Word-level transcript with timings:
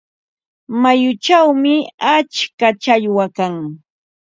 Mayuchawmi 0.81 1.73
atska 2.15 2.67
challwa 2.81 3.25
kan. 3.37 3.55